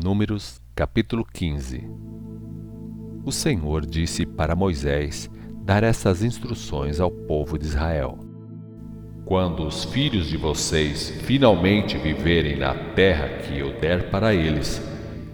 Números 0.00 0.62
capítulo 0.76 1.24
15 1.24 1.90
O 3.24 3.32
Senhor 3.32 3.84
disse 3.84 4.24
para 4.24 4.54
Moisés 4.54 5.28
dar 5.64 5.82
essas 5.82 6.22
instruções 6.22 7.00
ao 7.00 7.10
povo 7.10 7.58
de 7.58 7.66
Israel. 7.66 8.16
Quando 9.24 9.66
os 9.66 9.82
filhos 9.86 10.28
de 10.28 10.36
vocês 10.36 11.10
finalmente 11.24 11.98
viverem 11.98 12.56
na 12.56 12.74
terra 12.94 13.40
que 13.40 13.58
eu 13.58 13.80
der 13.80 14.08
para 14.08 14.32
eles, 14.32 14.80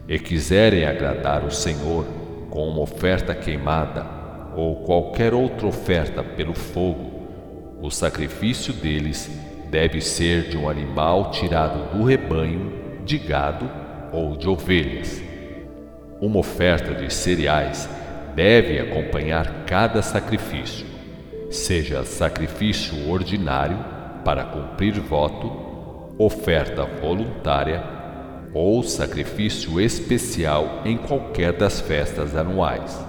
e 0.08 0.18
quiserem 0.18 0.86
agradar 0.86 1.44
o 1.44 1.50
Senhor 1.50 2.06
com 2.48 2.66
uma 2.66 2.80
oferta 2.80 3.34
queimada 3.34 4.06
ou 4.56 4.76
qualquer 4.76 5.34
outra 5.34 5.66
oferta 5.66 6.24
pelo 6.24 6.54
fogo, 6.54 7.28
o 7.82 7.90
sacrifício 7.90 8.72
deles 8.72 9.30
deve 9.70 10.00
ser 10.00 10.48
de 10.48 10.56
um 10.56 10.70
animal 10.70 11.32
tirado 11.32 11.94
do 11.94 12.02
rebanho, 12.02 12.72
de 13.04 13.18
gado 13.18 13.83
ou 14.14 14.36
de 14.36 14.48
ovelhas. 14.48 15.20
Uma 16.20 16.38
oferta 16.38 16.94
de 16.94 17.12
cereais 17.12 17.88
deve 18.34 18.78
acompanhar 18.78 19.64
cada 19.66 20.00
sacrifício, 20.02 20.86
seja 21.50 22.04
sacrifício 22.04 23.10
ordinário 23.10 23.78
para 24.24 24.44
cumprir 24.44 24.98
voto, 25.00 26.14
oferta 26.16 26.84
voluntária 26.84 27.82
ou 28.52 28.82
sacrifício 28.84 29.80
especial 29.80 30.82
em 30.84 30.96
qualquer 30.96 31.52
das 31.52 31.80
festas 31.80 32.36
anuais. 32.36 33.04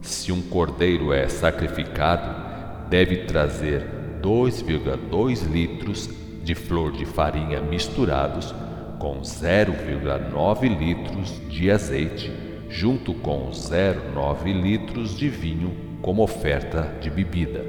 Se 0.00 0.30
um 0.30 0.40
cordeiro 0.40 1.12
é 1.12 1.28
sacrificado, 1.28 2.88
deve 2.88 3.24
trazer 3.24 3.84
2,2 4.22 5.44
litros 5.50 6.08
de 6.44 6.54
flor 6.54 6.92
de 6.92 7.04
farinha 7.04 7.60
misturados 7.60 8.54
com 8.98 9.20
0,9 9.20 10.78
litros 10.78 11.40
de 11.48 11.70
azeite, 11.70 12.32
junto 12.68 13.14
com 13.14 13.50
0,9 13.50 14.52
litros 14.52 15.16
de 15.16 15.28
vinho 15.28 15.74
como 16.02 16.22
oferta 16.22 16.94
de 17.00 17.10
bebida. 17.10 17.64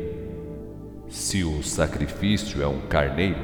Se 1.08 1.44
o 1.44 1.64
sacrifício 1.64 2.62
é 2.62 2.68
um 2.68 2.82
carneiro, 2.82 3.40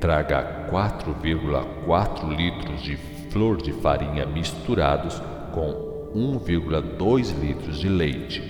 traga 0.00 0.68
4,4 0.70 2.36
litros 2.36 2.82
de 2.82 2.96
flor 3.30 3.60
de 3.62 3.72
farinha 3.72 4.26
misturados 4.26 5.20
com 5.52 6.10
1,2 6.14 7.38
litros 7.40 7.78
de 7.78 7.88
leite 7.88 8.42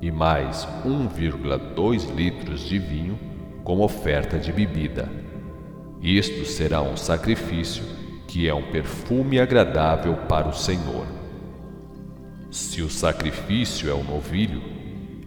e 0.00 0.10
mais 0.10 0.68
1,2 0.84 2.14
litros 2.14 2.60
de 2.68 2.78
vinho 2.78 3.18
como 3.64 3.82
oferta 3.82 4.38
de 4.38 4.52
bebida 4.52 5.08
isto 6.02 6.44
será 6.44 6.80
um 6.80 6.96
sacrifício 6.96 7.82
que 8.26 8.46
é 8.48 8.54
um 8.54 8.70
perfume 8.70 9.40
agradável 9.40 10.14
para 10.28 10.48
o 10.48 10.52
Senhor. 10.52 11.06
Se 12.50 12.82
o 12.82 12.90
sacrifício 12.90 13.90
é 13.90 13.94
um 13.94 14.04
novilho, 14.04 14.62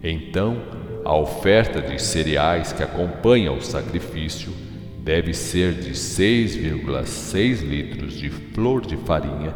então 0.02 0.56
a 1.04 1.14
oferta 1.14 1.82
de 1.82 2.00
cereais 2.00 2.72
que 2.72 2.82
acompanha 2.82 3.52
o 3.52 3.60
sacrifício 3.60 4.52
deve 4.98 5.34
ser 5.34 5.74
de 5.74 5.90
6,6 5.90 7.60
litros 7.60 8.14
de 8.14 8.30
flor 8.30 8.86
de 8.86 8.96
farinha 8.96 9.52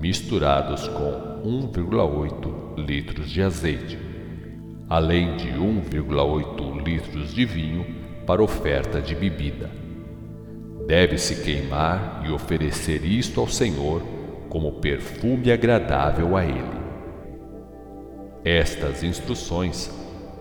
misturados 0.00 0.86
com 0.88 1.42
1,8 1.72 2.86
litros 2.86 3.30
de 3.30 3.42
azeite, 3.42 3.98
além 4.88 5.36
de 5.36 5.48
1,8 5.48 6.84
litros 6.84 7.34
de 7.34 7.44
vinho 7.44 7.86
para 8.26 8.42
oferta 8.42 9.00
de 9.00 9.14
bebida. 9.14 9.79
Deve-se 10.90 11.36
queimar 11.36 12.24
e 12.26 12.32
oferecer 12.32 13.04
isto 13.04 13.38
ao 13.38 13.46
Senhor 13.46 14.02
como 14.48 14.80
perfume 14.80 15.52
agradável 15.52 16.36
a 16.36 16.44
Ele. 16.44 16.80
Estas 18.44 19.04
instruções 19.04 19.88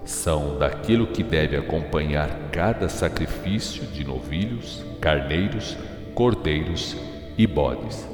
são 0.04 0.58
daquilo 0.58 1.06
que 1.06 1.22
deve 1.22 1.56
acompanhar 1.56 2.50
cada 2.52 2.90
sacrifício 2.90 3.86
de 3.94 4.04
novilhos, 4.04 4.84
carneiros, 5.00 5.78
cordeiros 6.16 6.98
e 7.38 7.46
bodes. 7.46 8.10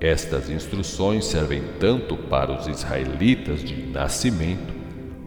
Estas 0.00 0.50
instruções 0.50 1.26
servem 1.26 1.62
tanto 1.78 2.16
para 2.16 2.58
os 2.58 2.66
israelitas 2.66 3.62
de 3.62 3.86
nascimento 3.86 4.74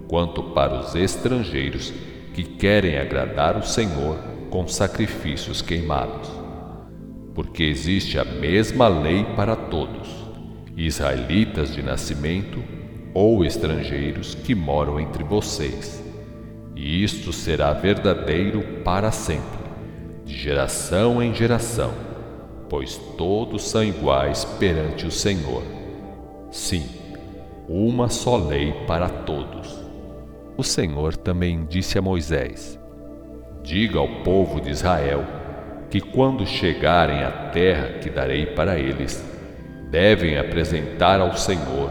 quanto 0.09 0.43
para 0.51 0.81
os 0.81 0.95
estrangeiros 0.95 1.93
que 2.33 2.43
querem 2.43 2.97
agradar 2.97 3.55
o 3.55 3.63
Senhor 3.63 4.32
com 4.53 4.67
sacrifícios 4.67 5.63
queimados. 5.63 6.29
Porque 7.33 7.63
existe 7.63 8.19
a 8.19 8.23
mesma 8.23 8.87
lei 8.87 9.25
para 9.35 9.55
todos, 9.55 10.07
israelitas 10.77 11.73
de 11.73 11.81
nascimento 11.81 12.63
ou 13.15 13.43
estrangeiros 13.43 14.35
que 14.35 14.53
moram 14.53 14.99
entre 14.99 15.23
vocês. 15.23 16.03
E 16.75 17.03
isto 17.03 17.33
será 17.33 17.73
verdadeiro 17.73 18.61
para 18.83 19.11
sempre, 19.11 19.59
de 20.23 20.37
geração 20.37 21.19
em 21.23 21.33
geração, 21.33 21.91
pois 22.69 22.95
todos 23.17 23.63
são 23.63 23.83
iguais 23.83 24.45
perante 24.59 25.07
o 25.07 25.11
Senhor. 25.11 25.63
Sim, 26.51 26.87
uma 27.67 28.07
só 28.07 28.37
lei 28.37 28.71
para 28.85 29.09
todos. 29.09 29.83
O 30.55 30.61
Senhor 30.61 31.17
também 31.17 31.65
disse 31.65 31.97
a 31.97 32.03
Moisés: 32.03 32.82
Diga 33.63 33.97
ao 33.97 34.09
povo 34.23 34.59
de 34.59 34.69
Israel 34.69 35.23
que, 35.89 36.01
quando 36.01 36.45
chegarem 36.45 37.23
à 37.23 37.31
terra 37.31 37.99
que 37.99 38.09
darei 38.09 38.45
para 38.45 38.77
eles, 38.77 39.23
devem 39.89 40.37
apresentar 40.37 41.21
ao 41.21 41.37
Senhor 41.37 41.89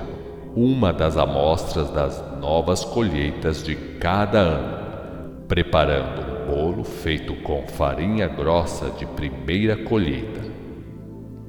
uma 0.54 0.92
das 0.92 1.16
amostras 1.16 1.88
das 1.90 2.22
novas 2.38 2.84
colheitas 2.84 3.64
de 3.64 3.74
cada 3.74 4.38
ano, 4.38 5.44
preparando 5.48 6.20
um 6.20 6.54
bolo 6.54 6.84
feito 6.84 7.34
com 7.36 7.66
farinha 7.66 8.28
grossa 8.28 8.90
de 8.90 9.06
primeira 9.06 9.74
colheita. 9.74 10.42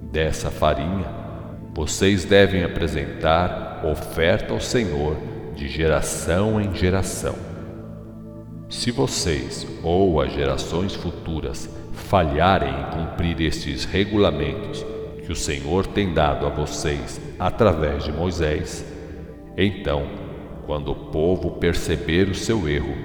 Dessa 0.10 0.50
farinha, 0.50 1.06
vocês 1.74 2.24
devem 2.24 2.64
apresentar 2.64 3.82
oferta 3.84 4.54
ao 4.54 4.62
Senhor 4.62 5.18
de 5.54 5.68
geração 5.68 6.62
em 6.62 6.74
geração 6.74 7.53
se 8.74 8.90
vocês 8.90 9.68
ou 9.84 10.20
as 10.20 10.34
gerações 10.34 10.96
futuras 10.96 11.70
falharem 11.94 12.70
em 12.70 12.86
cumprir 12.86 13.40
estes 13.40 13.86
regulamentos 13.86 14.84
que 15.24 15.32
o 15.32 15.36
Senhor 15.36 15.86
tem 15.86 16.12
dado 16.12 16.48
a 16.48 16.50
vocês 16.50 17.22
através 17.40 18.04
de 18.04 18.12
Moisés, 18.12 18.84
então, 19.56 20.08
quando 20.66 20.92
o 20.92 20.96
povo 20.96 21.52
perceber 21.52 22.28
o 22.28 22.36
seu 22.36 22.68
erro, 22.68 22.96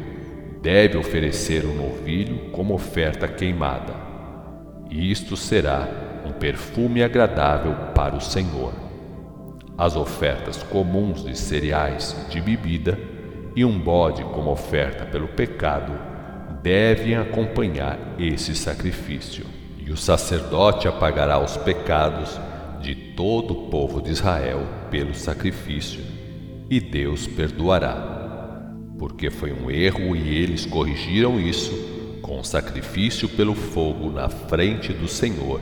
deve 0.63 0.97
oferecer 0.97 1.67
um 1.67 1.75
novilho 1.75 2.51
como 2.51 2.73
oferta 2.73 3.29
queimada. 3.29 3.95
Isto 4.91 5.37
será 5.37 5.87
um 6.27 6.33
perfume 6.33 7.03
agradável 7.03 7.75
para 7.95 8.17
o 8.17 8.23
Senhor. 8.23 8.73
As 9.77 9.97
ofertas 9.97 10.63
comuns 10.63 11.23
de 11.23 11.39
cereais 11.39 12.17
de 12.31 12.41
bebida 12.41 13.18
e 13.59 13.65
um 13.65 13.77
bode 13.77 14.23
como 14.23 14.53
oferta 14.53 15.05
pelo 15.05 15.27
pecado 15.27 15.93
devem 16.63 17.17
acompanhar 17.17 17.99
esse 18.17 18.55
sacrifício. 18.55 19.45
E 19.85 19.91
o 19.91 19.97
sacerdote 19.97 20.87
apagará 20.87 21.41
os 21.41 21.57
pecados 21.57 22.39
de 22.81 22.95
todo 22.95 23.51
o 23.55 23.69
povo 23.69 24.01
de 24.01 24.13
Israel 24.13 24.65
pelo 24.93 25.13
sacrifício, 25.13 26.01
e 26.71 26.79
Deus 26.79 27.27
perdoará. 27.27 28.71
Porque 28.97 29.29
foi 29.29 29.53
um 29.53 29.69
erro 29.69 30.15
e 30.15 30.37
eles 30.37 30.65
corrigiram 30.65 31.41
isso 31.41 31.73
com 32.23 32.45
sacrifício 32.45 33.29
pelo 33.29 33.57
fogo 33.57 34.09
na 34.09 34.29
frente 34.29 34.93
do 34.93 35.09
Senhor 35.09 35.61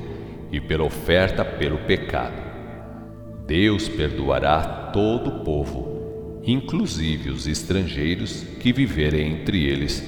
e 0.52 0.60
pela 0.60 0.84
oferta 0.84 1.42
pelo 1.42 1.78
pecado. 1.78 2.42
Deus 3.46 3.88
perdoará 3.88 4.90
todo 4.92 5.28
o 5.30 5.44
povo 5.44 5.95
inclusive 6.46 7.30
os 7.30 7.48
estrangeiros 7.48 8.44
que 8.60 8.72
viverem 8.72 9.32
entre 9.32 9.64
eles, 9.64 10.02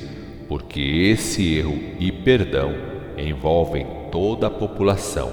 porque 0.49 0.81
esse 0.81 1.57
erro 1.57 1.77
e 1.99 2.13
perdão 2.13 2.73
envolvem 3.17 3.85
toda 4.13 4.47
a 4.47 4.51
população. 4.51 5.31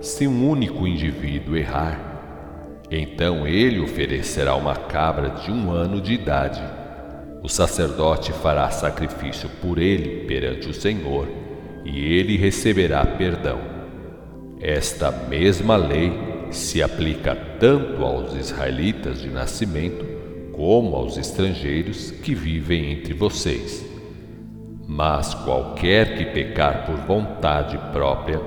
Se 0.00 0.28
um 0.28 0.48
único 0.48 0.86
indivíduo 0.86 1.56
errar, 1.56 2.82
então 2.90 3.46
ele 3.46 3.80
oferecerá 3.80 4.54
uma 4.54 4.76
cabra 4.76 5.30
de 5.30 5.50
um 5.50 5.70
ano 5.70 6.00
de 6.00 6.12
idade. 6.12 6.62
O 7.42 7.48
sacerdote 7.48 8.32
fará 8.32 8.70
sacrifício 8.70 9.48
por 9.60 9.78
ele 9.78 10.24
perante 10.26 10.68
o 10.68 10.74
Senhor, 10.74 11.26
e 11.84 11.98
ele 12.14 12.36
receberá 12.36 13.04
perdão. 13.04 13.58
Esta 14.60 15.10
mesma 15.10 15.76
lei 15.76 16.12
se 16.50 16.82
aplica 16.82 17.34
tanto 17.58 18.04
aos 18.04 18.34
israelitas 18.34 19.20
de 19.20 19.28
nascimento 19.28 20.13
como 20.56 20.96
aos 20.96 21.16
estrangeiros 21.16 22.10
que 22.10 22.34
vivem 22.34 22.92
entre 22.92 23.12
vocês. 23.12 23.84
Mas 24.86 25.34
qualquer 25.34 26.16
que 26.16 26.24
pecar 26.26 26.86
por 26.86 26.96
vontade 26.96 27.78
própria, 27.92 28.40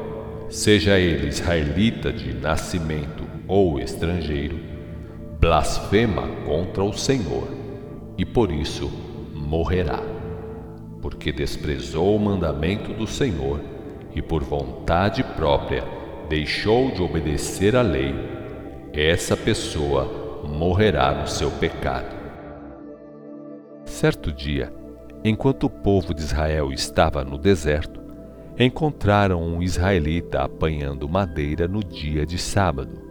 seja 0.50 0.98
ele 0.98 1.28
israelita 1.28 2.12
de 2.12 2.34
nascimento 2.34 3.24
ou 3.48 3.80
estrangeiro, 3.80 4.60
blasfema 5.40 6.28
contra 6.46 6.84
o 6.84 6.94
Senhor 6.94 7.48
e 8.18 8.26
por 8.26 8.52
isso 8.52 8.92
morrerá, 9.34 10.02
porque 11.02 11.32
desprezou 11.32 12.16
o 12.16 12.20
mandamento 12.20 12.94
do 12.94 13.06
Senhor 13.06 13.60
e 14.16 14.22
por 14.22 14.44
vontade 14.44 15.24
própria 15.24 15.84
deixou 16.30 16.92
de 16.92 17.02
obedecer 17.02 17.76
à 17.76 17.82
lei, 17.82 18.16
essa 18.94 19.38
pessoa 19.38 20.27
morrerá 20.48 21.14
no 21.14 21.28
seu 21.28 21.52
pecado. 21.52 22.16
Certo 23.86 24.32
dia, 24.32 24.74
enquanto 25.24 25.66
o 25.66 25.70
povo 25.70 26.14
de 26.14 26.22
Israel 26.22 26.72
estava 26.72 27.24
no 27.24 27.38
deserto, 27.38 28.02
encontraram 28.58 29.42
um 29.42 29.62
israelita 29.62 30.42
apanhando 30.42 31.08
madeira 31.08 31.68
no 31.68 31.84
dia 31.84 32.26
de 32.26 32.38
sábado. 32.38 33.02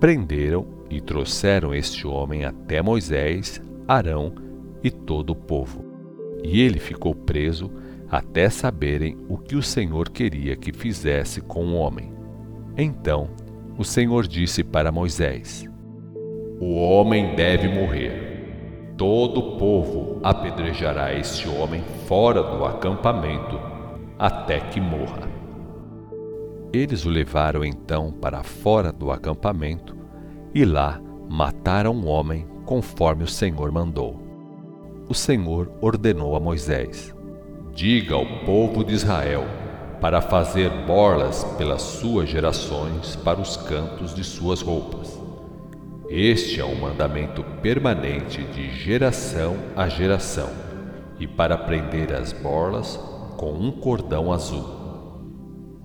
Prenderam 0.00 0.66
e 0.90 1.00
trouxeram 1.00 1.74
este 1.74 2.06
homem 2.06 2.44
até 2.44 2.80
Moisés, 2.80 3.60
Arão 3.86 4.34
e 4.82 4.90
todo 4.90 5.30
o 5.30 5.36
povo. 5.36 5.84
E 6.42 6.60
ele 6.60 6.78
ficou 6.78 7.14
preso 7.14 7.70
até 8.10 8.48
saberem 8.48 9.16
o 9.28 9.36
que 9.36 9.56
o 9.56 9.62
Senhor 9.62 10.10
queria 10.10 10.56
que 10.56 10.72
fizesse 10.72 11.40
com 11.40 11.66
o 11.66 11.74
homem. 11.74 12.12
Então 12.76 13.30
o 13.76 13.84
Senhor 13.84 14.26
disse 14.26 14.62
para 14.62 14.92
Moisés: 14.92 15.68
O 16.60 16.76
homem 16.76 17.34
deve 17.34 17.68
morrer. 17.68 18.94
Todo 18.96 19.40
o 19.40 19.58
povo 19.58 20.20
apedrejará 20.22 21.12
este 21.12 21.48
homem 21.48 21.82
fora 22.06 22.42
do 22.42 22.64
acampamento 22.64 23.58
até 24.16 24.60
que 24.60 24.80
morra. 24.80 25.28
Eles 26.72 27.04
o 27.04 27.10
levaram 27.10 27.64
então 27.64 28.12
para 28.12 28.42
fora 28.44 28.92
do 28.92 29.10
acampamento 29.10 29.96
e 30.54 30.64
lá 30.64 31.00
mataram 31.28 31.92
o 31.92 32.06
homem 32.06 32.46
conforme 32.64 33.24
o 33.24 33.28
Senhor 33.28 33.72
mandou. 33.72 34.20
O 35.08 35.14
Senhor 35.14 35.72
ordenou 35.80 36.36
a 36.36 36.40
Moisés: 36.40 37.12
Diga 37.72 38.14
ao 38.14 38.26
povo 38.46 38.84
de 38.84 38.94
Israel 38.94 39.44
para 40.00 40.20
fazer 40.20 40.70
borlas 40.86 41.42
pelas 41.58 41.82
suas 41.82 42.28
gerações 42.28 43.16
para 43.16 43.40
os 43.40 43.56
cantos 43.56 44.14
de 44.14 44.22
suas 44.22 44.60
roupas. 44.60 45.23
Este 46.08 46.60
é 46.60 46.64
um 46.64 46.74
mandamento 46.74 47.42
permanente 47.62 48.42
de 48.42 48.70
geração 48.70 49.56
a 49.74 49.88
geração, 49.88 50.50
e 51.18 51.26
para 51.26 51.56
prender 51.56 52.12
as 52.12 52.30
borlas 52.30 52.96
com 53.38 53.52
um 53.52 53.70
cordão 53.70 54.30
azul. 54.30 54.64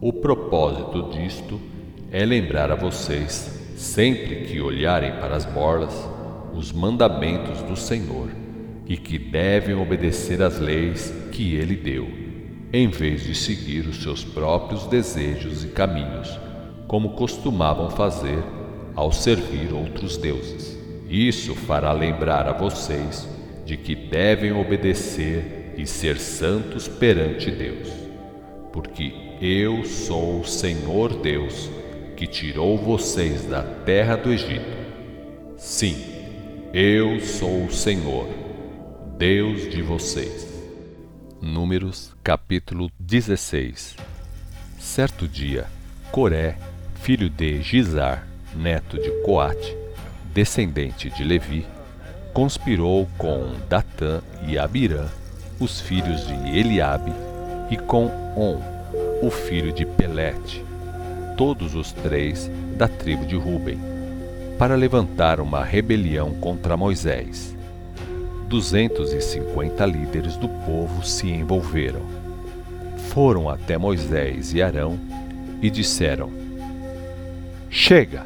O 0.01 0.11
propósito 0.11 1.09
disto 1.11 1.59
é 2.11 2.25
lembrar 2.25 2.69
a 2.69 2.75
vocês, 2.75 3.73
sempre 3.77 4.43
que 4.43 4.59
olharem 4.59 5.13
para 5.13 5.37
as 5.37 5.45
borlas, 5.45 5.95
os 6.53 6.73
mandamentos 6.73 7.61
do 7.61 7.77
Senhor 7.77 8.29
e 8.85 8.97
que 8.97 9.17
devem 9.17 9.75
obedecer 9.75 10.41
às 10.41 10.59
leis 10.59 11.13
que 11.31 11.55
Ele 11.55 11.75
deu, 11.75 12.07
em 12.73 12.89
vez 12.89 13.23
de 13.23 13.33
seguir 13.33 13.87
os 13.87 14.03
seus 14.03 14.25
próprios 14.25 14.85
desejos 14.87 15.63
e 15.63 15.69
caminhos, 15.69 16.37
como 16.87 17.11
costumavam 17.11 17.89
fazer 17.89 18.43
ao 18.95 19.11
servir 19.11 19.73
outros 19.73 20.17
deuses. 20.17 20.77
Isso 21.09 21.55
fará 21.55 21.91
lembrar 21.91 22.47
a 22.47 22.53
vocês 22.53 23.27
de 23.65 23.77
que 23.77 23.95
devem 23.95 24.51
obedecer 24.51 25.73
e 25.77 25.85
ser 25.85 26.19
santos 26.19 26.87
perante 26.87 27.49
Deus, 27.49 27.87
porque 28.73 29.13
eu 29.41 29.85
sou 29.85 30.41
o 30.41 30.45
Senhor 30.45 31.21
Deus 31.21 31.69
que 32.15 32.27
tirou 32.27 32.77
vocês 32.77 33.45
da 33.45 33.63
terra 33.63 34.15
do 34.15 34.31
Egito. 34.31 34.77
Sim, 35.57 35.95
eu 36.73 37.19
sou 37.21 37.65
o 37.65 37.71
Senhor, 37.71 38.27
Deus 39.17 39.69
de 39.69 39.81
vocês. 39.81 40.47
Números 41.41 42.13
capítulo 42.21 42.91
16 42.99 43.95
Certo 44.77 45.27
dia, 45.27 45.67
Coré, 46.11 46.57
filho 46.95 47.29
de 47.29 47.61
Gizar, 47.61 48.27
neto 48.55 48.97
de 48.97 49.09
Coate, 49.23 49.75
descendente 50.33 51.09
de 51.09 51.23
Levi, 51.23 51.65
conspirou 52.33 53.07
com 53.17 53.53
Datã 53.67 54.21
e 54.47 54.57
Abirã 54.57 55.07
os 55.59 55.81
filhos 55.81 56.25
de 56.25 56.33
Eliabe, 56.57 57.11
e 57.69 57.77
com 57.77 58.05
On, 58.35 58.59
o 59.21 59.29
filho 59.29 59.71
de 59.71 59.85
Pelete, 59.85 60.63
todos 61.37 61.75
os 61.75 61.91
três 61.91 62.49
da 62.77 62.87
tribo 62.87 63.25
de 63.25 63.35
Ruben, 63.35 63.77
para 64.57 64.75
levantar 64.75 65.39
uma 65.39 65.63
rebelião 65.63 66.33
contra 66.35 66.77
Moisés. 66.77 67.55
Duzentos 68.47 69.13
e 69.13 69.21
cinquenta 69.21 69.85
líderes 69.85 70.35
do 70.37 70.49
povo 70.65 71.05
se 71.05 71.29
envolveram. 71.29 72.01
Foram 73.09 73.49
até 73.49 73.77
Moisés 73.77 74.53
e 74.53 74.61
Arão 74.61 74.97
e 75.61 75.69
disseram: 75.69 76.31
Chega! 77.69 78.25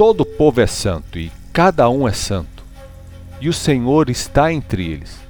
Todo 0.00 0.24
povo 0.24 0.62
é 0.62 0.66
santo 0.66 1.18
e 1.18 1.30
cada 1.52 1.86
um 1.90 2.08
é 2.08 2.12
santo, 2.12 2.64
e 3.38 3.50
o 3.50 3.52
Senhor 3.52 4.08
está 4.08 4.50
entre 4.50 4.90
eles 4.90 5.20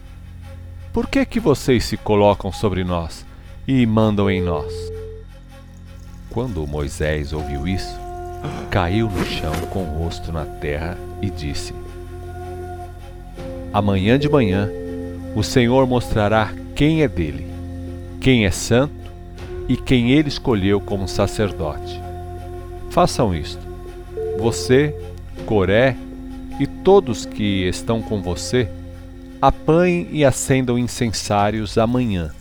por 0.93 1.08
que 1.08 1.26
que 1.26 1.40
vocês 1.40 1.84
se 1.84 1.96
colocam 1.96 2.52
sobre 2.52 2.84
nós 2.84 3.26
e 3.67 3.84
mandam 3.84 4.31
em 4.31 4.40
nós? 4.40 4.72
Quando 6.31 6.64
Moisés 6.69 7.32
ouviu 7.32 7.67
isso, 7.67 7.99
caiu 8.70 9.11
no 9.11 9.25
chão 9.25 9.52
com 9.70 9.82
o 9.82 10.05
rosto 10.05 10.31
na 10.31 10.44
terra 10.44 10.96
e 11.20 11.28
disse: 11.28 11.75
Amanhã 13.73 14.16
de 14.16 14.28
manhã 14.28 14.70
o 15.34 15.43
Senhor 15.43 15.84
mostrará 15.84 16.55
quem 16.76 17.02
é 17.02 17.08
dele, 17.08 17.44
quem 18.20 18.46
é 18.46 18.52
santo 18.52 18.94
e 19.69 19.76
quem 19.76 20.12
ele 20.12 20.28
escolheu 20.28 20.81
como 20.81 21.08
sacerdote. 21.08 22.00
Façam 22.88 23.34
isto. 23.34 23.69
Você, 24.40 24.94
Coré 25.44 25.94
e 26.58 26.66
todos 26.66 27.26
que 27.26 27.69
estão 27.69 28.00
com 28.00 28.22
você 28.22 28.70
apanhem 29.40 30.08
e 30.10 30.25
acendam 30.25 30.78
incensários 30.78 31.76
amanhã, 31.76 32.32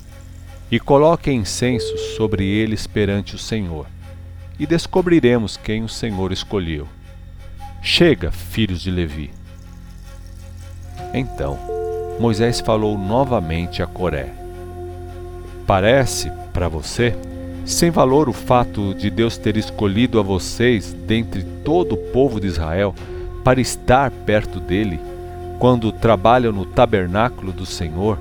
e 0.71 0.79
coloquem 0.79 1.39
incensos 1.39 1.99
sobre 2.15 2.45
eles 2.45 2.87
perante 2.87 3.35
o 3.35 3.37
Senhor, 3.37 3.85
e 4.57 4.65
descobriremos 4.65 5.57
quem 5.57 5.83
o 5.83 5.89
Senhor 5.89 6.31
escolheu. 6.31 6.87
Chega, 7.81 8.31
filhos 8.31 8.81
de 8.81 8.91
Levi. 8.91 9.31
Então, 11.13 11.59
Moisés 12.17 12.61
falou 12.61 12.97
novamente 12.97 13.83
a 13.83 13.87
Coré: 13.87 14.33
Parece, 15.67 16.31
para 16.53 16.69
você, 16.69 17.13
sem 17.69 17.91
valor 17.91 18.27
o 18.27 18.33
fato 18.33 18.95
de 18.95 19.11
Deus 19.11 19.37
ter 19.37 19.55
escolhido 19.55 20.19
a 20.19 20.23
vocês 20.23 20.91
dentre 20.91 21.43
todo 21.63 21.93
o 21.93 21.97
povo 22.11 22.39
de 22.39 22.47
Israel 22.47 22.95
para 23.43 23.61
estar 23.61 24.09
perto 24.09 24.59
dele 24.59 24.99
quando 25.59 25.91
trabalham 25.91 26.51
no 26.51 26.65
tabernáculo 26.65 27.51
do 27.51 27.67
Senhor 27.67 28.17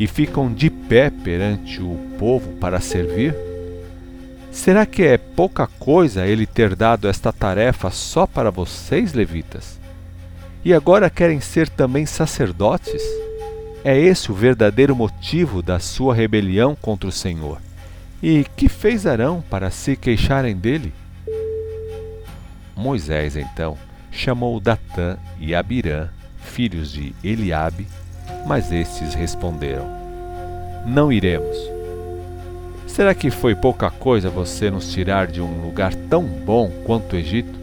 e 0.00 0.06
ficam 0.08 0.52
de 0.52 0.68
pé 0.68 1.10
perante 1.10 1.80
o 1.80 1.96
povo 2.18 2.48
para 2.54 2.80
servir? 2.80 3.36
Será 4.50 4.84
que 4.84 5.04
é 5.04 5.16
pouca 5.16 5.68
coisa 5.78 6.26
ele 6.26 6.44
ter 6.44 6.74
dado 6.74 7.06
esta 7.06 7.32
tarefa 7.32 7.90
só 7.90 8.26
para 8.26 8.50
vocês, 8.50 9.12
levitas? 9.12 9.78
E 10.64 10.74
agora 10.74 11.08
querem 11.08 11.40
ser 11.40 11.68
também 11.68 12.04
sacerdotes? 12.04 13.02
É 13.84 13.96
esse 13.96 14.32
o 14.32 14.34
verdadeiro 14.34 14.96
motivo 14.96 15.62
da 15.62 15.78
sua 15.78 16.14
rebelião 16.14 16.74
contra 16.74 17.08
o 17.08 17.12
Senhor. 17.12 17.67
E 18.22 18.44
que 18.56 18.68
fez 18.68 19.06
Arão 19.06 19.42
para 19.48 19.70
se 19.70 19.96
queixarem 19.96 20.56
dele? 20.56 20.92
Moisés 22.76 23.36
então 23.36 23.76
chamou 24.10 24.58
Datã 24.58 25.16
e 25.38 25.54
Abirã 25.54 26.08
filhos 26.48 26.92
de 26.92 27.14
Eliabe, 27.22 27.86
mas 28.46 28.72
estes 28.72 29.14
responderam: 29.14 29.86
Não 30.86 31.12
iremos. 31.12 31.56
Será 32.86 33.14
que 33.14 33.30
foi 33.30 33.54
pouca 33.54 33.90
coisa 33.90 34.28
você 34.28 34.70
nos 34.70 34.90
tirar 34.92 35.28
de 35.28 35.40
um 35.40 35.62
lugar 35.62 35.94
tão 35.94 36.24
bom 36.24 36.70
quanto 36.84 37.12
o 37.12 37.16
Egito, 37.16 37.58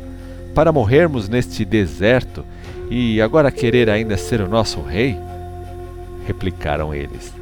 para 0.53 0.71
morrermos 0.71 1.27
neste 1.27 1.65
deserto 1.65 2.45
e 2.89 3.21
agora 3.21 3.51
querer 3.51 3.89
ainda 3.89 4.15
ser 4.15 4.39
o 4.39 4.47
nosso 4.47 4.81
rei? 4.81 5.17
Replicaram 6.25 6.93
eles. 6.93 7.33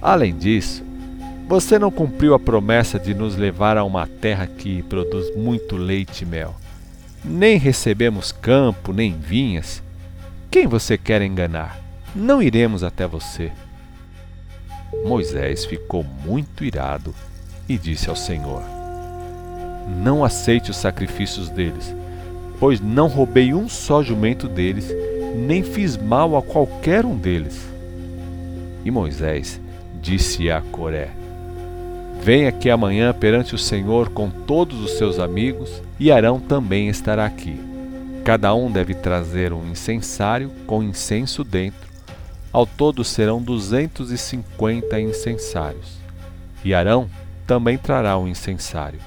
Além 0.00 0.36
disso, 0.36 0.84
você 1.48 1.78
não 1.78 1.90
cumpriu 1.90 2.34
a 2.34 2.38
promessa 2.38 2.98
de 2.98 3.14
nos 3.14 3.34
levar 3.34 3.76
a 3.78 3.82
uma 3.82 4.06
terra 4.06 4.46
que 4.46 4.82
produz 4.82 5.34
muito 5.34 5.76
leite 5.76 6.22
e 6.22 6.26
mel. 6.26 6.54
Nem 7.24 7.58
recebemos 7.58 8.30
campo, 8.30 8.92
nem 8.92 9.18
vinhas, 9.18 9.82
quem 10.50 10.66
você 10.66 10.96
quer 10.96 11.22
enganar? 11.22 11.80
Não 12.14 12.42
iremos 12.42 12.84
até 12.84 13.06
você. 13.06 13.50
Moisés 15.04 15.64
ficou 15.64 16.04
muito 16.24 16.64
irado 16.64 17.14
e 17.68 17.76
disse 17.76 18.08
ao 18.08 18.16
Senhor: 18.16 18.62
não 19.88 20.22
aceite 20.22 20.70
os 20.70 20.76
sacrifícios 20.76 21.48
deles, 21.48 21.94
pois 22.60 22.80
não 22.80 23.08
roubei 23.08 23.54
um 23.54 23.68
só 23.68 24.02
jumento 24.02 24.46
deles, 24.46 24.94
nem 25.34 25.62
fiz 25.62 25.96
mal 25.96 26.36
a 26.36 26.42
qualquer 26.42 27.06
um 27.06 27.16
deles. 27.16 27.66
E 28.84 28.90
Moisés 28.90 29.58
disse 30.00 30.50
a 30.50 30.60
Coré: 30.60 31.10
Venha 32.20 32.48
aqui 32.48 32.68
amanhã 32.68 33.14
perante 33.14 33.54
o 33.54 33.58
Senhor 33.58 34.10
com 34.10 34.28
todos 34.28 34.80
os 34.80 34.98
seus 34.98 35.18
amigos, 35.18 35.82
e 35.98 36.12
Arão 36.12 36.38
também 36.38 36.88
estará 36.88 37.24
aqui. 37.24 37.58
Cada 38.24 38.54
um 38.54 38.70
deve 38.70 38.94
trazer 38.94 39.52
um 39.52 39.70
incensário 39.70 40.50
com 40.66 40.82
incenso 40.82 41.42
dentro. 41.42 41.88
Ao 42.52 42.66
todo 42.66 43.02
serão 43.02 43.40
duzentos 43.40 44.10
e 44.10 44.18
cinquenta 44.18 45.00
incensários. 45.00 45.96
E 46.64 46.74
Arão 46.74 47.08
também 47.46 47.78
trará 47.78 48.18
um 48.18 48.28
incensário. 48.28 49.00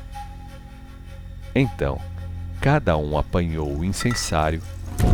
Então, 1.54 2.00
cada 2.60 2.98
um 2.98 3.18
apanhou 3.18 3.72
o 3.72 3.86
incensário, 3.86 4.62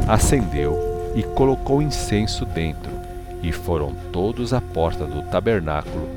acendeu 0.08 1.12
e 1.16 1.24
colocou 1.24 1.82
incenso 1.82 2.46
dentro, 2.46 2.92
e 3.42 3.52
foram 3.52 3.94
todos 4.14 4.54
à 4.54 4.62
porta 4.62 5.06
do 5.06 5.24
tabernáculo, 5.24 6.08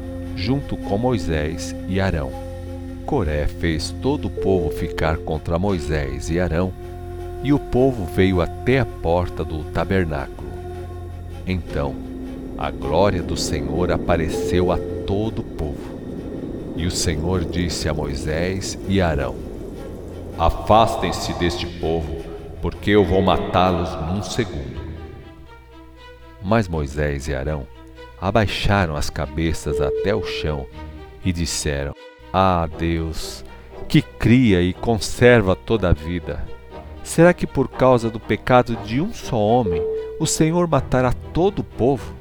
junto 0.41 0.75
com 0.75 0.97
Moisés 0.97 1.77
e 1.87 2.01
Arão. 2.01 2.33
Coré 3.05 3.47
fez 3.47 3.95
todo 4.03 4.27
o 4.27 4.31
povo 4.31 4.71
ficar 4.71 5.19
contra 5.19 5.59
Moisés 5.59 6.31
e 6.31 6.41
Arão, 6.41 6.73
e 7.43 7.53
o 7.53 7.59
povo 7.59 8.05
veio 8.05 8.41
até 8.41 8.81
a 8.81 8.87
porta 8.87 9.45
do 9.45 9.65
tabernáculo. 9.65 10.49
Então, 11.47 11.95
a 12.57 12.71
glória 12.71 13.23
do 13.23 13.37
Senhor 13.37 13.93
apareceu 13.93 14.73
a 14.73 14.79
todo 15.07 15.41
o 15.41 15.45
povo. 15.45 16.01
E 16.77 16.87
o 16.87 16.91
Senhor 16.91 17.45
disse 17.45 17.89
a 17.89 17.95
Moisés 17.95 18.79
e 18.89 19.01
Arão: 19.01 19.35
Afastem-se 20.39 21.35
deste 21.35 21.67
povo, 21.67 22.17
porque 22.63 22.91
eu 22.91 23.05
vou 23.05 23.21
matá-los 23.21 23.91
num 24.09 24.23
segundo. 24.23 24.81
Mas 26.43 26.69
Moisés 26.69 27.29
e 27.29 27.35
Arão 27.35 27.67
abaixaram 28.21 28.97
as 28.97 29.09
cabeças 29.11 29.81
até 29.81 30.15
o 30.15 30.23
chão 30.23 30.67
e 31.25 31.33
disseram: 31.33 31.95
Ah, 32.33 32.69
Deus, 32.79 33.45
que 33.89 34.03
cria 34.03 34.61
e 34.63 34.73
conserva 34.73 35.57
toda 35.57 35.89
a 35.89 35.93
vida. 35.93 36.45
Será 37.03 37.33
que 37.33 37.47
por 37.47 37.69
causa 37.69 38.11
do 38.11 38.21
pecado 38.21 38.77
de 38.85 39.01
um 39.01 39.13
só 39.13 39.39
homem 39.39 39.83
o 40.19 40.27
Senhor 40.27 40.69
matará 40.69 41.13
todo 41.33 41.61
o 41.61 41.65
povo? 41.65 42.15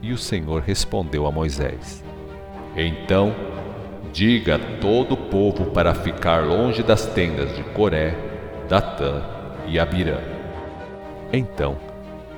E 0.00 0.12
o 0.12 0.18
Senhor 0.18 0.62
respondeu 0.62 1.26
a 1.26 1.32
Moisés: 1.32 2.02
Então 2.76 3.34
Diga 4.12 4.56
a 4.56 4.58
todo 4.78 5.14
o 5.14 5.16
povo 5.16 5.70
para 5.70 5.94
ficar 5.94 6.44
longe 6.44 6.82
das 6.82 7.06
tendas 7.06 7.56
de 7.56 7.62
Coré, 7.62 8.14
Datã 8.68 9.22
e 9.66 9.78
Abirã. 9.78 10.18
Então 11.32 11.78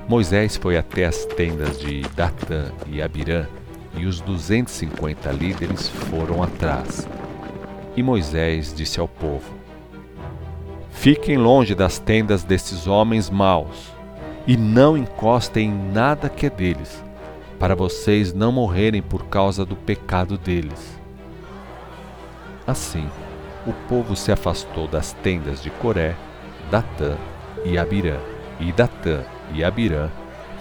Moisés 0.07 0.55
foi 0.55 0.77
até 0.77 1.05
as 1.05 1.25
tendas 1.25 1.79
de 1.79 2.01
Datã 2.15 2.71
e 2.85 3.01
Abirã, 3.01 3.47
e 3.97 4.05
os 4.05 4.21
duzentos 4.21 4.75
e 4.75 4.77
cinquenta 4.77 5.31
líderes 5.31 5.89
foram 5.89 6.43
atrás. 6.43 7.07
E 7.95 8.03
Moisés 8.03 8.71
disse 8.71 8.99
ao 8.99 9.07
povo: 9.07 9.51
Fiquem 10.91 11.37
longe 11.37 11.73
das 11.73 11.97
tendas 11.97 12.43
desses 12.43 12.85
homens 12.85 13.31
maus, 13.31 13.91
e 14.45 14.55
não 14.55 14.95
encostem 14.95 15.69
em 15.69 15.91
nada 15.91 16.29
que 16.29 16.45
é 16.45 16.49
deles, 16.51 17.03
para 17.57 17.73
vocês 17.73 18.31
não 18.31 18.51
morrerem 18.51 19.01
por 19.01 19.25
causa 19.25 19.65
do 19.65 19.75
pecado 19.75 20.37
deles. 20.37 21.01
Assim, 22.67 23.09
o 23.65 23.73
povo 23.89 24.15
se 24.15 24.31
afastou 24.31 24.87
das 24.87 25.13
tendas 25.13 25.63
de 25.63 25.71
Coré, 25.71 26.15
Datã 26.69 27.17
e 27.63 27.75
Abirã, 27.75 28.19
e 28.59 28.71
Datã 28.71 29.23
e 29.53 29.63
Abirã 29.63 30.09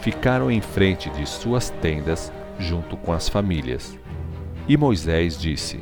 ficaram 0.00 0.50
em 0.50 0.60
frente 0.60 1.08
de 1.10 1.26
suas 1.26 1.70
tendas 1.70 2.32
junto 2.58 2.96
com 2.96 3.12
as 3.12 3.28
famílias. 3.28 3.98
E 4.68 4.76
Moisés 4.76 5.38
disse: 5.38 5.80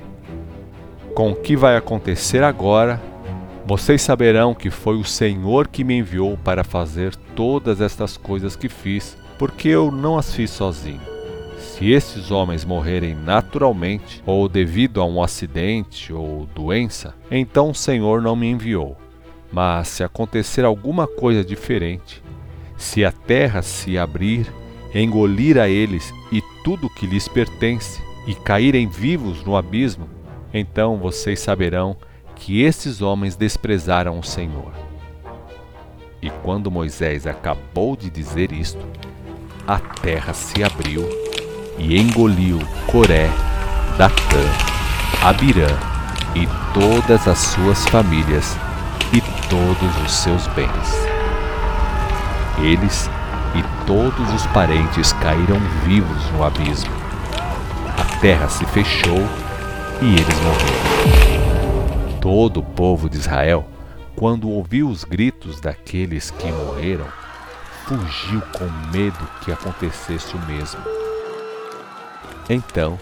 Com 1.14 1.32
o 1.32 1.36
que 1.36 1.56
vai 1.56 1.76
acontecer 1.76 2.42
agora, 2.42 3.00
vocês 3.64 4.02
saberão 4.02 4.54
que 4.54 4.70
foi 4.70 4.96
o 4.96 5.04
Senhor 5.04 5.68
que 5.68 5.84
me 5.84 5.98
enviou 5.98 6.36
para 6.36 6.64
fazer 6.64 7.14
todas 7.36 7.80
estas 7.80 8.16
coisas 8.16 8.56
que 8.56 8.68
fiz, 8.68 9.16
porque 9.38 9.68
eu 9.68 9.90
não 9.90 10.18
as 10.18 10.34
fiz 10.34 10.50
sozinho. 10.50 11.00
Se 11.58 11.90
esses 11.90 12.30
homens 12.30 12.64
morrerem 12.64 13.14
naturalmente, 13.14 14.22
ou 14.26 14.48
devido 14.48 15.00
a 15.00 15.04
um 15.04 15.22
acidente 15.22 16.12
ou 16.12 16.46
doença, 16.54 17.14
então 17.30 17.70
o 17.70 17.74
Senhor 17.74 18.20
não 18.20 18.34
me 18.34 18.50
enviou. 18.50 18.96
Mas 19.52 19.88
se 19.88 20.02
acontecer 20.02 20.64
alguma 20.64 21.06
coisa 21.06 21.44
diferente, 21.44 22.22
se 22.82 23.04
a 23.04 23.12
terra 23.12 23.62
se 23.62 23.96
abrir, 23.96 24.52
engolir 24.92 25.56
a 25.56 25.68
eles 25.68 26.12
e 26.32 26.42
tudo 26.64 26.90
que 26.90 27.06
lhes 27.06 27.28
pertence, 27.28 28.02
e 28.26 28.34
caírem 28.34 28.88
vivos 28.88 29.42
no 29.44 29.56
abismo, 29.56 30.08
então 30.52 30.98
vocês 30.98 31.40
saberão 31.40 31.96
que 32.34 32.62
esses 32.62 33.00
homens 33.00 33.34
desprezaram 33.36 34.18
o 34.18 34.22
Senhor. 34.22 34.72
E 36.20 36.28
quando 36.42 36.70
Moisés 36.70 37.26
acabou 37.26 37.96
de 37.96 38.10
dizer 38.10 38.52
isto, 38.52 38.84
a 39.66 39.78
terra 39.78 40.34
se 40.34 40.62
abriu 40.62 41.08
e 41.78 41.98
engoliu 41.98 42.58
Coré, 42.86 43.28
Datã, 43.96 44.44
Abirã 45.22 45.68
e 46.34 46.46
todas 46.74 47.26
as 47.26 47.38
suas 47.38 47.84
famílias 47.88 48.56
e 49.12 49.20
todos 49.48 50.04
os 50.04 50.12
seus 50.12 50.46
bens. 50.48 51.21
Eles 52.58 53.10
e 53.54 53.86
todos 53.86 54.32
os 54.32 54.46
parentes 54.48 55.12
caíram 55.14 55.58
vivos 55.84 56.30
no 56.32 56.44
abismo. 56.44 56.92
A 57.98 58.04
terra 58.20 58.48
se 58.48 58.64
fechou 58.66 59.18
e 60.00 60.14
eles 60.14 60.40
morreram. 60.40 62.20
Todo 62.20 62.60
o 62.60 62.62
povo 62.62 63.08
de 63.10 63.16
Israel, 63.16 63.66
quando 64.16 64.48
ouviu 64.48 64.88
os 64.88 65.04
gritos 65.04 65.60
daqueles 65.60 66.30
que 66.30 66.50
morreram, 66.50 67.06
fugiu 67.86 68.40
com 68.56 68.64
medo 68.92 69.28
que 69.42 69.50
acontecesse 69.50 70.34
o 70.36 70.40
mesmo. 70.46 70.80
Então 72.48 72.98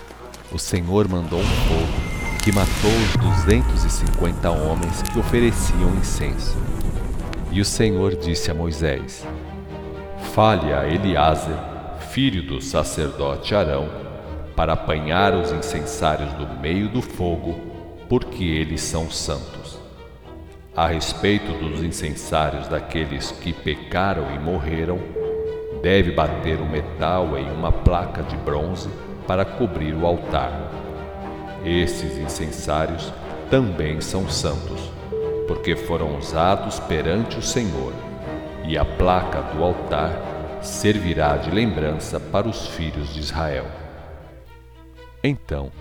o 0.50 0.59
Senhor 0.59 1.07
mandou 1.09 1.40
um 1.40 1.45
fogo 1.45 2.11
que 2.42 2.50
matou 2.50 2.90
os 2.90 3.16
duzentos 3.16 3.85
e 3.85 3.90
cinquenta 3.90 4.50
homens 4.50 5.02
que 5.02 5.19
ofereciam 5.19 5.95
incenso. 5.97 6.57
E 7.52 7.61
o 7.61 7.64
Senhor 7.64 8.14
disse 8.14 8.50
a 8.50 8.54
Moisés: 8.54 9.26
Fale 10.33 10.73
a 10.73 10.87
Eliázer, 10.87 11.57
filho 12.11 12.42
do 12.42 12.61
sacerdote 12.61 13.54
Arão, 13.54 13.88
para 14.54 14.75
apanhar 14.75 15.35
os 15.35 15.50
incensários 15.50 16.33
do 16.35 16.47
meio 16.61 16.88
do 16.88 17.02
fogo, 17.02 17.59
porque 18.09 18.45
eles 18.45 18.83
são 18.83 19.11
santos. 19.11 19.80
A 20.76 20.87
respeito 20.87 21.52
dos 21.59 21.83
incensários 21.83 22.69
daqueles 22.69 23.33
que 23.33 23.52
pecaram 23.52 24.33
e 24.35 24.38
morreram, 24.38 25.00
deve 25.83 26.12
bater 26.12 26.61
o 26.61 26.66
metal 26.66 27.37
em 27.37 27.50
uma 27.50 27.73
placa 27.73 28.23
de 28.23 28.37
bronze 28.37 28.88
para 29.26 29.45
cobrir 29.45 29.95
o 29.95 30.07
altar. 30.07 30.71
Esses 31.64 32.16
incensários 32.16 33.12
também 33.50 34.00
são 34.00 34.28
santos, 34.28 34.90
porque 35.50 35.75
foram 35.75 36.16
usados 36.16 36.78
perante 36.78 37.37
o 37.37 37.42
Senhor, 37.42 37.92
e 38.64 38.78
a 38.78 38.85
placa 38.85 39.42
do 39.42 39.64
altar 39.64 40.12
servirá 40.62 41.37
de 41.38 41.50
lembrança 41.50 42.21
para 42.21 42.49
os 42.49 42.69
filhos 42.69 43.12
de 43.12 43.19
Israel. 43.19 43.66
Então, 45.25 45.73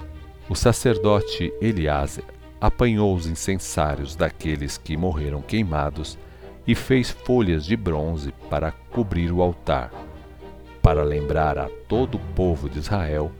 o 0.49 0.55
sacerdote 0.55 1.53
Eliáser 1.61 2.23
apanhou 2.59 3.13
os 3.13 3.27
incensários 3.27 4.15
daqueles 4.15 4.75
que 4.75 4.97
morreram 4.97 5.39
queimados 5.39 6.17
e 6.65 6.73
fez 6.73 7.11
folhas 7.11 7.63
de 7.63 7.77
bronze 7.77 8.33
para 8.49 8.71
cobrir 8.89 9.31
o 9.31 9.39
altar 9.39 9.91
para 10.81 11.03
lembrar 11.03 11.59
a 11.59 11.69
todo 11.87 12.15
o 12.15 12.33
povo 12.33 12.67
de 12.67 12.79
Israel 12.79 13.31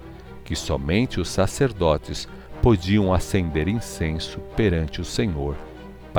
que 0.46 0.56
somente 0.56 1.20
os 1.20 1.28
sacerdotes 1.28 2.28
podiam 2.62 3.12
acender 3.12 3.68
incenso 3.68 4.40
perante 4.56 5.02
o 5.02 5.06
Senhor, 5.06 5.56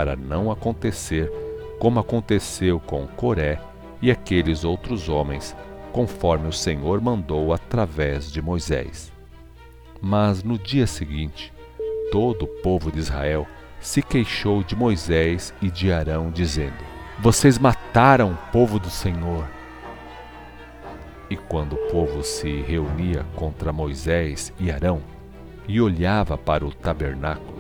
para 0.01 0.17
não 0.17 0.51
acontecer 0.51 1.31
como 1.79 2.01
aconteceu 2.01 2.81
com 2.81 3.07
Coré 3.07 3.61
e 4.01 4.11
aqueles 4.11 4.65
outros 4.65 5.11
homens, 5.11 5.55
conforme 5.93 6.49
o 6.49 6.53
Senhor 6.55 7.03
mandou 7.03 7.53
através 7.53 8.33
de 8.33 8.41
Moisés. 8.41 9.13
Mas 10.01 10.43
no 10.43 10.59
dia 10.59 10.87
seguinte, 10.87 11.53
todo 12.11 12.47
o 12.47 12.63
povo 12.63 12.91
de 12.91 12.99
Israel 12.99 13.47
se 13.79 14.01
queixou 14.01 14.63
de 14.63 14.75
Moisés 14.75 15.53
e 15.61 15.71
de 15.71 15.93
Arão, 15.93 16.31
dizendo: 16.31 16.83
Vocês 17.19 17.59
mataram 17.59 18.33
o 18.33 18.51
povo 18.51 18.79
do 18.79 18.89
Senhor 18.89 19.47
e 21.29 21.37
quando 21.37 21.75
o 21.75 21.91
povo 21.91 22.25
se 22.25 22.63
reunia 22.63 23.27
contra 23.37 23.71
Moisés 23.71 24.51
e 24.59 24.71
Arão 24.71 25.03
e 25.69 25.79
olhava 25.79 26.39
para 26.39 26.65
o 26.65 26.73
tabernáculo, 26.73 27.60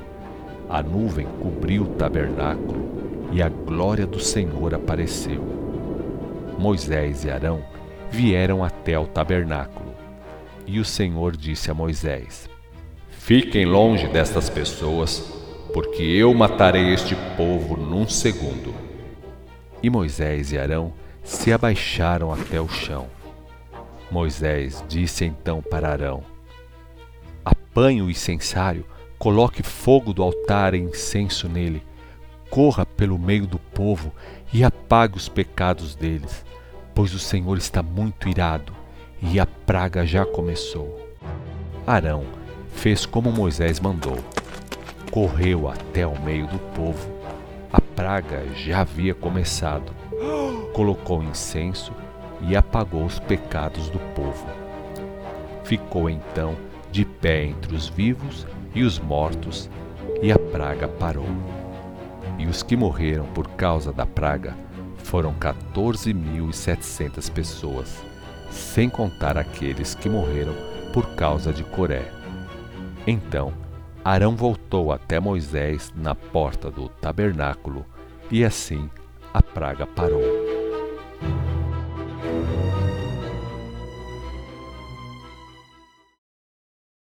a 0.70 0.84
nuvem 0.84 1.26
cobriu 1.42 1.82
o 1.82 1.88
tabernáculo 1.88 3.28
e 3.32 3.42
a 3.42 3.48
glória 3.48 4.06
do 4.06 4.20
Senhor 4.20 4.72
apareceu. 4.72 5.42
Moisés 6.56 7.24
e 7.24 7.30
Arão 7.30 7.64
vieram 8.08 8.62
até 8.62 8.96
o 8.96 9.04
tabernáculo. 9.04 9.92
E 10.64 10.78
o 10.78 10.84
Senhor 10.84 11.36
disse 11.36 11.72
a 11.72 11.74
Moisés: 11.74 12.48
Fiquem 13.08 13.66
longe 13.66 14.06
destas 14.06 14.48
pessoas, 14.48 15.18
porque 15.74 16.02
eu 16.02 16.32
matarei 16.32 16.94
este 16.94 17.16
povo 17.36 17.76
num 17.76 18.08
segundo. 18.08 18.72
E 19.82 19.90
Moisés 19.90 20.52
e 20.52 20.58
Arão 20.58 20.92
se 21.24 21.52
abaixaram 21.52 22.32
até 22.32 22.60
o 22.60 22.68
chão. 22.68 23.08
Moisés 24.08 24.84
disse 24.88 25.24
então 25.24 25.60
para 25.60 25.90
Arão: 25.90 26.22
Apanhe 27.44 28.02
o 28.02 28.10
incensário 28.10 28.84
coloque 29.20 29.62
fogo 29.62 30.14
do 30.14 30.22
altar 30.22 30.72
e 30.72 30.78
incenso 30.78 31.46
nele, 31.46 31.82
corra 32.48 32.86
pelo 32.86 33.18
meio 33.18 33.46
do 33.46 33.58
povo 33.58 34.10
e 34.50 34.64
apague 34.64 35.18
os 35.18 35.28
pecados 35.28 35.94
deles, 35.94 36.42
pois 36.94 37.12
o 37.12 37.18
Senhor 37.18 37.58
está 37.58 37.82
muito 37.82 38.30
irado 38.30 38.72
e 39.20 39.38
a 39.38 39.44
praga 39.44 40.06
já 40.06 40.24
começou. 40.24 41.06
Arão 41.86 42.24
fez 42.72 43.04
como 43.04 43.30
Moisés 43.30 43.78
mandou. 43.78 44.16
Correu 45.10 45.68
até 45.68 46.06
o 46.06 46.18
meio 46.18 46.46
do 46.46 46.58
povo. 46.74 47.10
A 47.70 47.80
praga 47.80 48.42
já 48.56 48.80
havia 48.80 49.12
começado. 49.12 49.92
Colocou 50.72 51.22
incenso 51.22 51.92
e 52.40 52.56
apagou 52.56 53.04
os 53.04 53.18
pecados 53.18 53.90
do 53.90 53.98
povo. 54.14 54.46
Ficou 55.62 56.08
então 56.08 56.56
de 56.90 57.04
pé 57.04 57.44
entre 57.44 57.74
os 57.74 57.88
vivos 57.88 58.46
e 58.74 58.82
os 58.82 58.98
mortos, 58.98 59.70
e 60.22 60.32
a 60.32 60.38
praga 60.38 60.88
parou. 60.88 61.28
E 62.38 62.46
os 62.46 62.62
que 62.62 62.76
morreram 62.76 63.26
por 63.26 63.48
causa 63.50 63.92
da 63.92 64.06
praga 64.06 64.56
foram 64.98 65.34
14.700 65.34 67.30
pessoas, 67.30 68.04
sem 68.50 68.88
contar 68.88 69.36
aqueles 69.36 69.94
que 69.94 70.08
morreram 70.08 70.54
por 70.92 71.14
causa 71.14 71.52
de 71.52 71.64
Coré. 71.64 72.10
Então 73.06 73.52
Arão 74.04 74.34
voltou 74.34 74.92
até 74.92 75.20
Moisés 75.20 75.92
na 75.94 76.14
porta 76.14 76.70
do 76.70 76.88
tabernáculo, 76.88 77.84
e 78.30 78.44
assim 78.44 78.88
a 79.32 79.42
praga 79.42 79.86
parou. 79.86 80.39